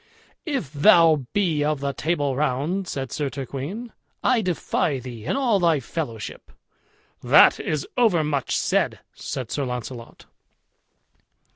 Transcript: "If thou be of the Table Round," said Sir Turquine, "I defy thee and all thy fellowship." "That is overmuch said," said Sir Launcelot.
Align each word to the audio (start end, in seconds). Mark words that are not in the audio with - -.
"If 0.47 0.73
thou 0.73 1.27
be 1.31 1.63
of 1.63 1.79
the 1.79 1.93
Table 1.93 2.35
Round," 2.35 2.87
said 2.87 3.11
Sir 3.11 3.29
Turquine, 3.29 3.91
"I 4.23 4.41
defy 4.41 4.97
thee 4.97 5.25
and 5.27 5.37
all 5.37 5.59
thy 5.59 5.79
fellowship." 5.79 6.51
"That 7.21 7.59
is 7.59 7.85
overmuch 7.95 8.57
said," 8.57 8.97
said 9.13 9.51
Sir 9.51 9.63
Launcelot. 9.63 10.25